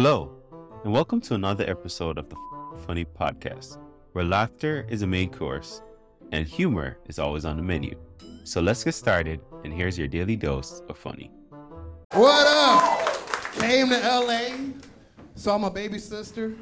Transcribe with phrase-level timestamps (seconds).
[0.00, 0.30] Hello,
[0.84, 2.36] and welcome to another episode of the
[2.86, 3.78] Funny Podcast,
[4.12, 5.82] where laughter is a main course
[6.30, 7.98] and humor is always on the menu.
[8.44, 11.32] So let's get started, and here's your daily dose of funny.
[12.12, 13.54] What up?
[13.54, 14.50] Came to LA,
[15.34, 16.54] saw my baby sister.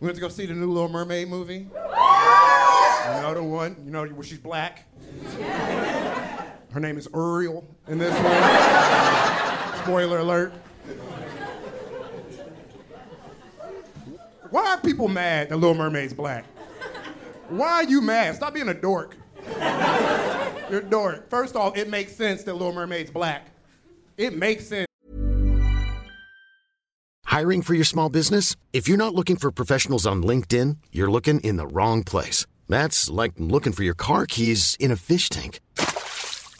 [0.00, 1.68] We went to go see the new Little Mermaid movie.
[1.70, 4.86] You know the one, you know where she's black.
[6.70, 9.84] Her name is Uriel in this one.
[9.84, 10.52] Spoiler alert.
[14.52, 16.44] Why are people mad that Little Mermaid's black?
[17.48, 18.34] Why are you mad?
[18.34, 19.16] Stop being a dork.
[20.68, 21.30] You're a dork.
[21.30, 23.46] First off, it makes sense that Little Mermaid's black.
[24.18, 24.86] It makes sense.
[27.24, 28.54] Hiring for your small business?
[28.74, 32.44] If you're not looking for professionals on LinkedIn, you're looking in the wrong place.
[32.68, 35.60] That's like looking for your car keys in a fish tank.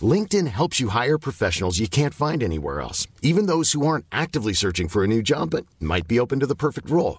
[0.01, 4.55] LinkedIn helps you hire professionals you can't find anywhere else, even those who aren't actively
[4.55, 7.19] searching for a new job but might be open to the perfect role.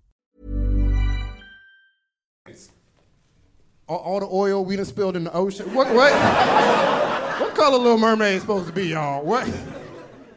[3.91, 5.73] All, all the oil we done spilled in the ocean.
[5.73, 6.13] What, what?
[6.13, 9.21] what color Little Mermaid is supposed to be, y'all?
[9.21, 9.53] What?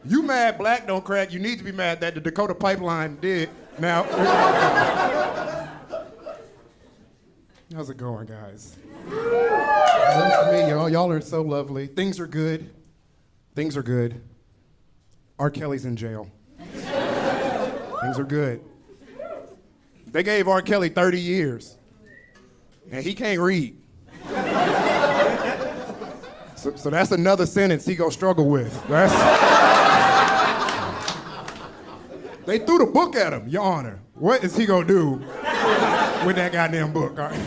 [0.03, 1.31] You mad black don't crack.
[1.31, 3.49] You need to be mad that the Dakota pipeline did.
[3.79, 4.03] Now,
[7.73, 8.75] how's it going, guys?
[9.05, 10.89] Meet y'all.
[10.89, 11.87] Y'all are so lovely.
[11.87, 12.69] Things are good.
[13.55, 14.21] Things are good.
[15.39, 15.49] R.
[15.49, 16.29] Kelly's in jail.
[16.57, 18.59] Things are good.
[20.07, 20.61] They gave R.
[20.61, 21.77] Kelly 30 years,
[22.91, 23.77] and he can't read.
[26.55, 28.73] So, so that's another sentence he gonna struggle with.
[32.45, 33.99] They threw the book at him, Your Honor.
[34.13, 35.13] What is he gonna do
[36.25, 37.19] with that goddamn book?
[37.19, 37.39] All right.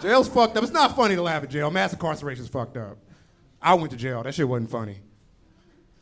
[0.00, 0.62] Jail's fucked up.
[0.62, 1.70] It's not funny to laugh at jail.
[1.70, 2.96] Mass incarceration's fucked up.
[3.60, 4.22] I went to jail.
[4.22, 5.00] That shit wasn't funny.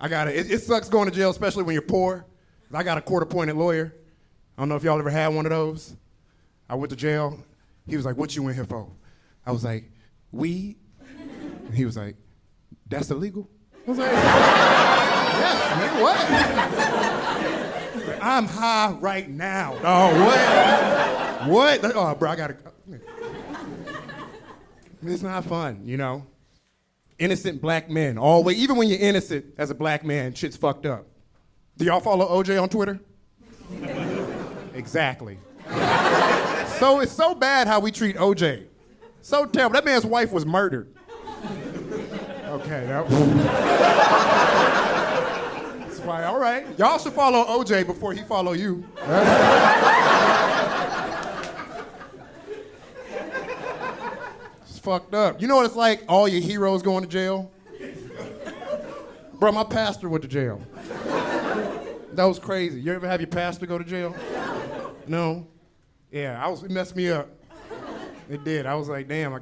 [0.01, 0.49] I got it.
[0.49, 2.25] It sucks going to jail, especially when you're poor.
[2.73, 3.93] I got a court-appointed lawyer.
[4.57, 5.97] I don't know if y'all ever had one of those.
[6.69, 7.39] I went to jail.
[7.87, 8.89] He was like, "What you in here for?"
[9.47, 9.91] I was like,
[10.33, 10.77] "Weed."
[11.67, 12.17] And he was like,
[12.89, 13.49] "That's illegal."
[13.87, 14.13] I was like,
[15.39, 16.17] Yes, nigga, what?
[18.23, 19.75] I'm high right now.
[19.83, 21.49] Oh, what?
[21.83, 21.93] What?
[21.97, 22.57] Oh, bro, I gotta.
[25.03, 26.27] It's not fun, you know.
[27.19, 28.59] Innocent black men, always.
[28.59, 31.07] Even when you're innocent as a black man, shit's fucked up.
[31.77, 32.99] Do y'all follow OJ on Twitter?
[34.75, 35.39] exactly.
[36.79, 38.67] So it's so bad how we treat OJ.
[39.23, 39.75] So terrible.
[39.75, 40.89] That man's wife was murdered.
[42.47, 43.09] Okay, that
[45.81, 46.67] That's why, all right.
[46.79, 48.85] Y'all should follow OJ before he follow you.
[54.69, 55.43] it's fucked up.
[55.43, 56.05] You know what it's like?
[56.09, 57.51] All your heroes going to jail?
[59.35, 60.61] Bro, my pastor went to jail.
[62.13, 62.81] That was crazy.
[62.81, 64.17] You ever have your pastor go to jail?
[65.07, 65.47] No?
[66.11, 67.29] Yeah, I was, it messed me up.
[68.31, 68.67] It did.
[68.67, 69.41] I was like, damn, I,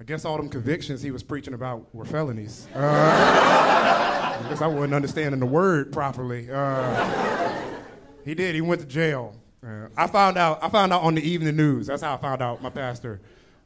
[0.00, 2.68] I guess all them convictions he was preaching about were felonies.
[2.74, 6.48] Uh, I guess I wasn't understanding the word properly.
[6.50, 7.62] Uh,
[8.24, 8.54] he did.
[8.54, 9.34] He went to jail.
[9.64, 10.62] Uh, I found out.
[10.62, 11.86] I found out on the evening news.
[11.86, 13.20] That's how I found out my pastor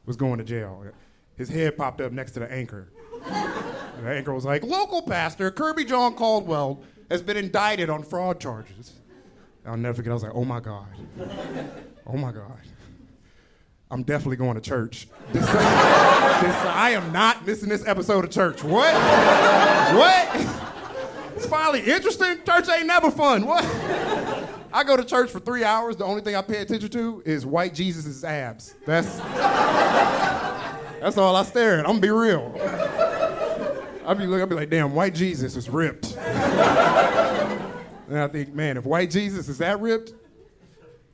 [0.05, 0.83] was going to jail.
[1.35, 2.87] His head popped up next to the anchor.
[3.23, 6.81] The anchor was like, "Local pastor Kirbyjon Caldwell
[7.11, 8.93] has been indicted on fraud charges."
[9.65, 10.11] I'll never forget.
[10.11, 10.87] I was like, "Oh my god,
[12.07, 12.59] oh my god."
[13.91, 15.09] I'm definitely going to church.
[15.33, 18.63] This, this, I am not missing this episode of church.
[18.63, 18.93] What?
[18.93, 20.29] what?
[21.35, 22.37] It's finally interesting.
[22.45, 23.45] Church ain't never fun.
[23.45, 23.65] What?
[24.73, 25.97] I go to church for three hours.
[25.97, 28.75] The only thing I pay attention to is white Jesus' abs.
[28.85, 29.17] That's
[31.01, 31.85] that's all I stare at.
[31.85, 32.55] I'm gonna be real.
[34.05, 36.15] I'll be looking, I'll be like, damn, white Jesus is ripped.
[36.15, 36.29] and
[38.17, 40.13] I think, man, if white Jesus is that ripped,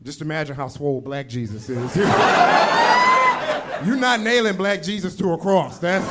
[0.07, 1.95] just imagine how swole black Jesus is.
[3.85, 5.79] You're not nailing black Jesus to a cross.
[5.79, 6.05] That's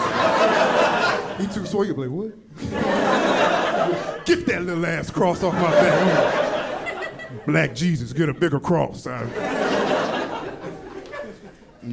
[1.40, 1.87] he too swole.
[1.87, 2.34] You like, what?
[4.26, 7.46] Get that little ass cross off my back.
[7.46, 9.06] Black Jesus, get a bigger cross.
[9.06, 9.31] I'm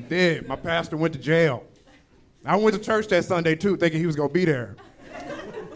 [0.10, 0.46] dead.
[0.46, 1.64] My pastor went to jail.
[2.44, 4.76] I went to church that Sunday too, thinking he was gonna be there.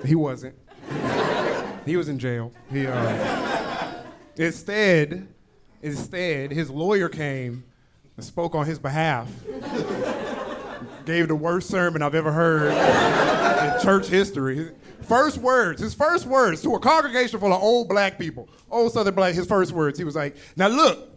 [0.03, 0.55] He wasn't.
[1.85, 2.51] He was in jail.
[2.69, 4.03] He, uh,
[4.35, 5.27] instead,
[5.81, 7.63] instead, his lawyer came
[8.15, 9.29] and spoke on his behalf.
[11.05, 14.71] Gave the worst sermon I've ever heard in church history.
[15.03, 19.15] First words, his first words to a congregation full of old black people, old Southern
[19.15, 21.09] black, his first words, he was like, Now look,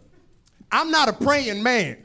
[0.71, 1.97] I'm not a praying man.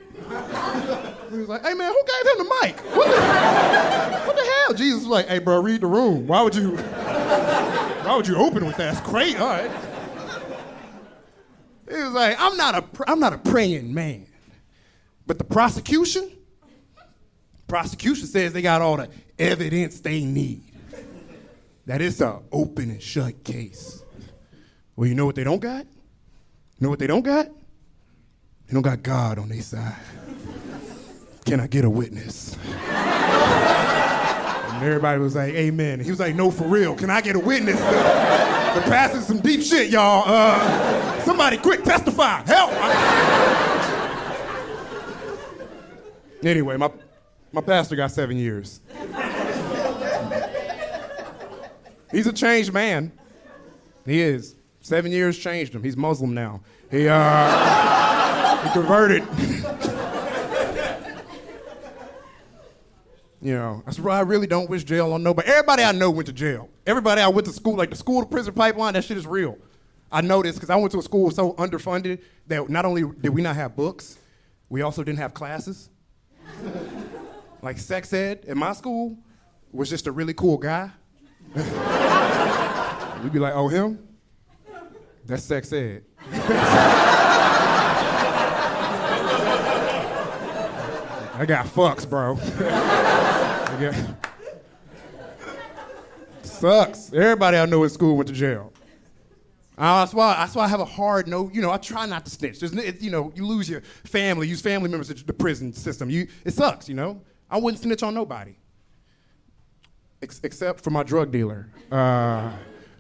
[1.31, 2.81] He was like, Hey man, who gave him the mic?
[2.97, 4.75] What the, what the hell?
[4.75, 6.27] Jesus was like, Hey bro, read the room.
[6.27, 8.95] Why would you why would you open with that?
[8.97, 9.39] It's great.
[9.39, 9.71] All right.
[11.89, 14.27] He was like, I'm not a I'm not a praying man.
[15.27, 16.31] But the prosecution,
[17.67, 20.63] prosecution says they got all the evidence they need
[21.87, 24.03] that it's an open and shut case.
[24.97, 25.85] Well, you know what they don't got?
[25.85, 27.47] You know what they don't got?
[27.47, 29.95] They don't got God on their side.
[31.45, 32.57] Can I get a witness?
[34.77, 36.01] And everybody was like, Amen.
[36.01, 36.95] He was like, No, for real.
[36.95, 37.79] Can I get a witness?
[37.79, 40.25] The, pastor's some deep shit, y'all.
[40.27, 42.43] Uh, somebody quick testify.
[42.47, 42.73] Help.
[46.45, 46.91] anyway, my,
[47.53, 48.81] my pastor got seven years.
[52.13, 53.13] He's a changed man.
[54.05, 54.57] He is.
[54.83, 55.83] Seven years changed him.
[55.83, 56.61] He's Muslim now.
[56.91, 59.23] He uh he converted.
[63.47, 65.47] you know, that's why I really don't wish jail on nobody.
[65.47, 66.69] Everybody I know went to jail.
[66.85, 69.57] Everybody I went to school, like the school to prison pipeline, that shit is real.
[70.11, 73.29] I know this because I went to a school so underfunded that not only did
[73.29, 74.19] we not have books,
[74.69, 75.91] we also didn't have classes.
[77.63, 79.17] like sex ed in my school
[79.71, 80.91] was just a really cool guy.
[83.23, 84.09] We'd be like, oh, him?
[85.25, 86.03] That's sex ed.
[91.47, 92.37] I got fucks, bro.
[92.43, 93.95] I got...
[96.43, 97.13] Sucks.
[97.13, 98.73] Everybody I know in school went to jail.
[99.79, 101.49] Uh, that's why that's why I have a hard no.
[101.53, 102.59] You know, I try not to snitch.
[102.59, 106.11] There's, you know, you lose your family, use family members to the prison system.
[106.11, 106.89] You, it sucks.
[106.89, 108.57] You know, I wouldn't snitch on nobody,
[110.23, 111.69] Ex- except for my drug dealer.
[111.93, 112.51] Uh,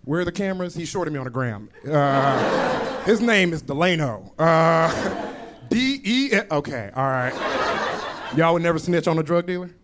[0.04, 0.76] where are the cameras?
[0.76, 1.68] He shorted me on the gram.
[1.90, 4.32] Uh, his name is Delano.
[4.38, 5.32] Uh,
[5.68, 6.30] D E.
[6.52, 7.64] Okay, all right.
[8.34, 9.70] Y'all would never snitch on a drug dealer.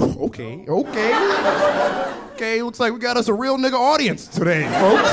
[0.00, 2.24] Okay, okay.
[2.34, 5.10] Okay, looks like we got us a real nigga audience today, folks.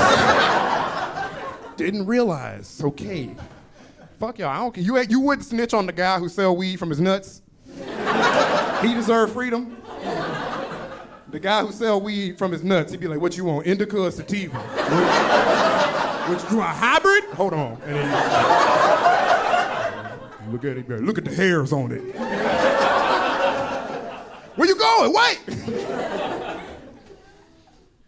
[1.77, 2.81] Didn't realize.
[2.83, 3.35] Okay.
[4.19, 4.49] Fuck y'all.
[4.49, 4.83] I don't care.
[4.83, 7.41] You, you wouldn't snitch on the guy who sell weed from his nuts.
[8.81, 9.77] he deserved freedom.
[11.29, 13.97] The guy who sell weed from his nuts, he'd be like, "What you want, indica
[13.99, 14.57] or sativa?
[14.57, 17.25] Which, which you want, hybrid?
[17.35, 17.77] Hold on."
[20.51, 20.89] Look at it.
[20.89, 22.01] Look at the hairs on it.
[24.55, 25.13] Where you going?
[25.13, 25.39] Wait.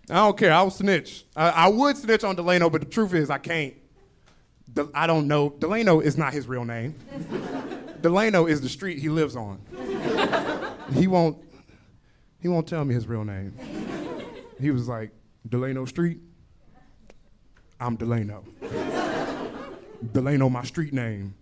[0.10, 0.52] I don't care.
[0.52, 1.26] I will snitch.
[1.36, 3.76] I, I, would snitch on Delano, but the truth is, I can't.
[4.74, 5.52] De- I don't know.
[5.52, 6.96] Delano is not his real name.
[8.02, 9.60] Delano is the street he lives on.
[10.94, 11.38] He won't.
[12.42, 13.54] He won't tell me his real name.
[14.60, 15.12] He was like,
[15.48, 16.20] Delano Street.
[17.80, 18.44] I'm Delano.
[20.14, 21.36] Delano, my street name.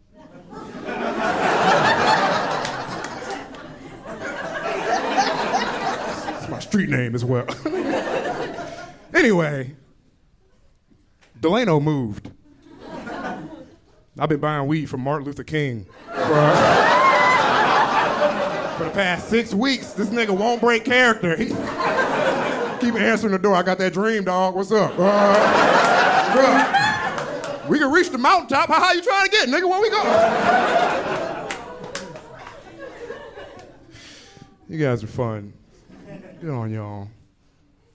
[6.48, 7.48] it's my street name as well.
[9.14, 9.74] Anyway,
[11.40, 12.30] Delano moved.
[14.20, 16.14] I've been buying weed from Martin Luther King for,
[18.78, 19.94] for the past six weeks.
[19.94, 21.36] This nigga won't break character.
[21.36, 23.56] He, keep answering the door.
[23.56, 24.56] I got that dream, dog.
[24.56, 24.94] What's up?
[24.98, 26.74] Uh?
[27.68, 28.68] We can reach the mountaintop.
[28.68, 29.70] How high you trying to get, nigga?
[29.70, 31.48] Where we going?
[34.70, 35.54] You guys are fun.
[36.40, 37.08] Good on y'all.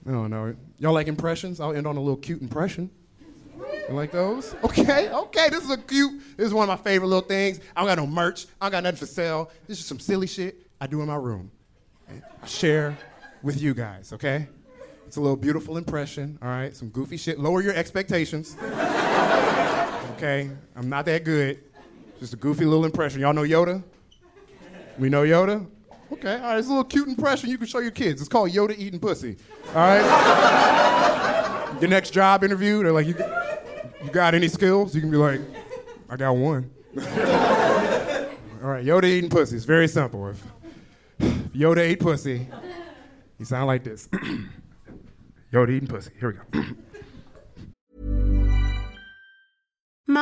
[0.05, 0.53] I don't know.
[0.79, 1.61] Y'all like impressions?
[1.61, 2.89] I'll end on a little cute impression.
[3.87, 4.53] You like those?
[4.63, 5.49] Okay, okay.
[5.49, 6.21] This is a cute.
[6.35, 7.61] This is one of my favorite little things.
[7.75, 8.47] I don't got no merch.
[8.59, 9.49] I don't got nothing for sale.
[9.67, 11.51] This is some silly shit I do in my room.
[12.09, 12.97] I share
[13.43, 14.47] with you guys, okay?
[15.07, 16.75] It's a little beautiful impression, all right?
[16.75, 17.39] Some goofy shit.
[17.39, 18.57] Lower your expectations.
[20.17, 20.49] Okay?
[20.75, 21.59] I'm not that good.
[22.19, 23.21] Just a goofy little impression.
[23.21, 23.83] Y'all know Yoda?
[24.97, 25.65] We know Yoda?
[26.13, 28.21] Okay, all right, it's a little cute impression you can show your kids.
[28.21, 29.35] It's called Yoda eating pussy.
[29.69, 31.75] All right?
[31.81, 33.15] your next job interview, they're like, you,
[34.03, 34.93] you got any skills?
[34.93, 35.41] You can be like,
[36.11, 36.69] I got one.
[36.95, 39.55] all right, Yoda eating pussy.
[39.55, 40.27] It's very simple.
[40.27, 40.43] If,
[41.19, 42.47] if Yoda ate pussy,
[43.39, 44.07] he sound like this.
[45.51, 46.11] Yoda eating pussy.
[46.19, 46.75] Here we go.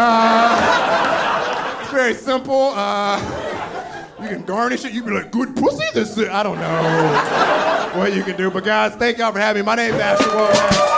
[0.00, 2.72] Uh, it's very simple.
[2.72, 3.18] Uh,
[4.22, 4.92] you can garnish it.
[4.92, 5.84] You can be like, good pussy.
[5.92, 8.48] This is, I don't know what you can do.
[8.48, 9.66] But guys, thank y'all for having me.
[9.66, 10.97] My name's Asher.